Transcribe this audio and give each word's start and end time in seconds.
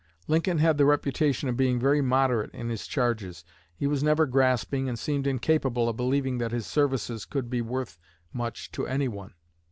Lincoln 0.27 0.57
had 0.57 0.79
the 0.79 0.85
reputation 0.87 1.47
of 1.47 1.55
being 1.55 1.79
very 1.79 2.01
moderate 2.01 2.49
in 2.55 2.69
his 2.69 2.87
charges. 2.87 3.45
He 3.75 3.85
was 3.85 4.01
never 4.01 4.25
grasping, 4.25 4.89
and 4.89 4.97
seemed 4.97 5.27
incapable 5.27 5.87
of 5.87 5.95
believing 5.95 6.39
that 6.39 6.51
his 6.51 6.65
services 6.65 7.23
could 7.23 7.51
be 7.51 7.61
worth 7.61 7.99
much 8.33 8.71
to 8.71 8.87
anyone. 8.87 9.35